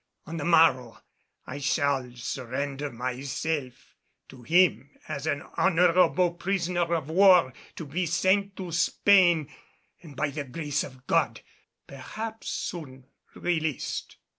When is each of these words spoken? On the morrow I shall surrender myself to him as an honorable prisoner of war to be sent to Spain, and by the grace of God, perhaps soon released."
On 0.25 0.37
the 0.37 0.45
morrow 0.45 0.97
I 1.45 1.59
shall 1.59 2.11
surrender 2.15 2.89
myself 2.89 3.93
to 4.29 4.41
him 4.41 4.89
as 5.07 5.27
an 5.27 5.43
honorable 5.57 6.33
prisoner 6.33 6.95
of 6.95 7.07
war 7.11 7.53
to 7.75 7.85
be 7.85 8.07
sent 8.07 8.55
to 8.57 8.71
Spain, 8.71 9.47
and 10.01 10.15
by 10.15 10.31
the 10.31 10.43
grace 10.45 10.83
of 10.83 11.05
God, 11.05 11.41
perhaps 11.85 12.49
soon 12.49 13.05
released." 13.35 14.15